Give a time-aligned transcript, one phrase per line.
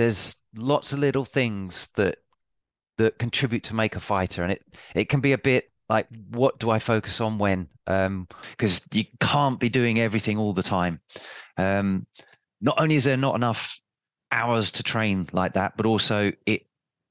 [0.00, 2.18] there's lots of little things that
[2.96, 4.62] that contribute to make a fighter, and it
[4.94, 7.68] it can be a bit like what do I focus on when?
[7.84, 11.00] Because um, you can't be doing everything all the time.
[11.58, 12.06] Um,
[12.62, 13.78] not only is there not enough
[14.32, 16.62] hours to train like that, but also it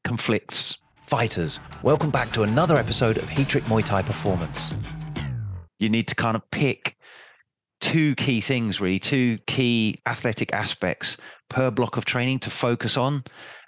[0.04, 0.80] conflicts.
[1.04, 4.72] Fighters, welcome back to another episode of Heatrick Muay Thai Performance.
[5.80, 6.98] You need to kind of pick
[7.80, 11.18] two key things, really, two key athletic aspects
[11.50, 13.24] per block of training to focus on,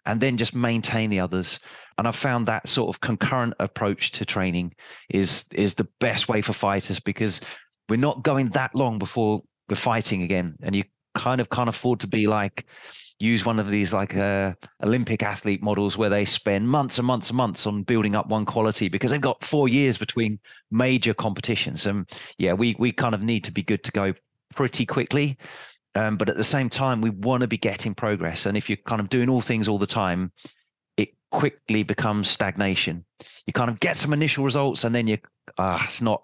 [0.05, 1.59] and then just maintain the others.
[1.97, 4.73] And I've found that sort of concurrent approach to training
[5.09, 7.41] is is the best way for fighters because
[7.89, 11.99] we're not going that long before we're fighting again, and you kind of can't afford
[11.99, 12.65] to be like
[13.21, 14.53] use one of these like uh,
[14.83, 18.45] Olympic athlete models where they spend months and months and months on building up one
[18.45, 20.39] quality because they've got four years between
[20.71, 21.85] major competitions.
[21.85, 24.13] And yeah, we we kind of need to be good to go
[24.55, 25.37] pretty quickly.
[25.95, 28.45] Um, but at the same time, we want to be getting progress.
[28.45, 30.31] And if you're kind of doing all things all the time,
[30.95, 33.05] it quickly becomes stagnation.
[33.45, 35.17] You kind of get some initial results, and then you
[35.57, 36.23] ah, it's not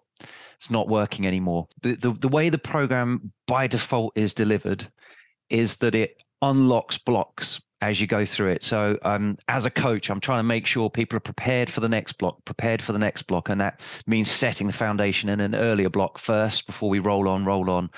[0.57, 1.67] it's not working anymore.
[1.81, 4.87] The, the the way the program by default is delivered
[5.49, 8.63] is that it unlocks blocks as you go through it.
[8.63, 11.89] So, um, as a coach, I'm trying to make sure people are prepared for the
[11.89, 15.55] next block, prepared for the next block, and that means setting the foundation in an
[15.55, 17.89] earlier block first before we roll on, roll on.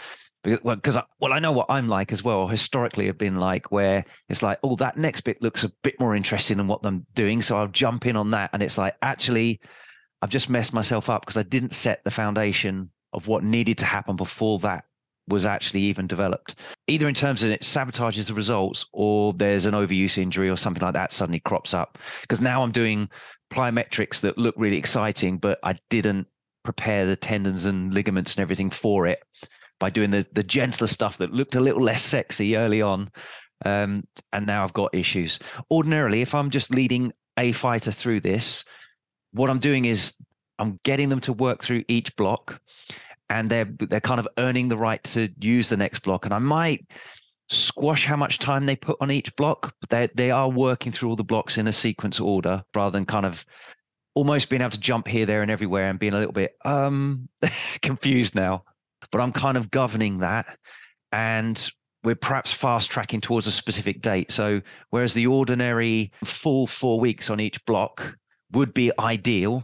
[0.43, 2.47] Because well, well, I know what I'm like as well.
[2.47, 6.15] Historically, I've been like where it's like, oh, that next bit looks a bit more
[6.15, 9.59] interesting than what I'm doing, so I'll jump in on that, and it's like actually,
[10.21, 13.85] I've just messed myself up because I didn't set the foundation of what needed to
[13.85, 14.85] happen before that
[15.29, 16.55] was actually even developed.
[16.87, 20.83] Either in terms of it sabotages the results or there's an overuse injury or something
[20.83, 21.97] like that suddenly crops up.
[22.21, 23.09] Because now I'm doing
[23.51, 26.27] plyometrics that look really exciting, but I didn't
[26.63, 29.19] prepare the tendons and ligaments and everything for it
[29.79, 33.09] by doing the the gentler stuff that looked a little less sexy early on.
[33.65, 35.39] Um, and now I've got issues.
[35.69, 38.63] Ordinarily, if I'm just leading a fighter through this,
[39.31, 40.13] what I'm doing is
[40.59, 42.61] I'm getting them to work through each block
[43.29, 46.25] and they're they're kind of earning the right to use the next block.
[46.25, 46.85] And I might
[47.49, 51.09] squash how much time they put on each block, but they they are working through
[51.09, 53.45] all the blocks in a sequence order rather than kind of
[54.15, 57.29] almost being able to jump here, there, and everywhere and being a little bit um
[57.81, 58.63] confused now.
[59.11, 60.57] But I'm kind of governing that.
[61.11, 61.71] And
[62.03, 64.31] we're perhaps fast tracking towards a specific date.
[64.31, 68.15] So whereas the ordinary full four weeks on each block
[68.51, 69.63] would be ideal,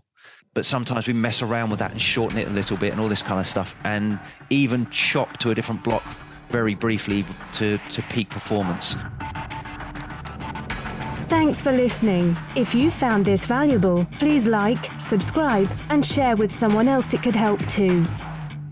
[0.56, 3.10] but sometimes we mess around with that and shorten it a little bit and all
[3.10, 4.18] this kind of stuff and
[4.50, 6.04] even chop to a different block
[6.50, 8.96] very briefly to, to peak performance.
[11.28, 12.38] Thanks for listening.
[12.56, 17.36] If you found this valuable, please like, subscribe, and share with someone else it could
[17.36, 18.06] help too.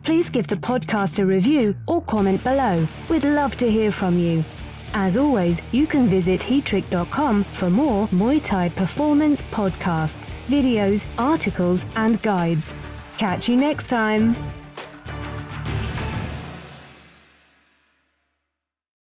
[0.04, 2.88] Please give the podcast a review or comment below.
[3.10, 4.46] We'd love to hear from you.
[4.94, 12.22] As always, you can visit heatrick.com for more Muay Thai performance podcasts, videos, articles, and
[12.22, 12.74] guides.
[13.18, 14.36] Catch you next time.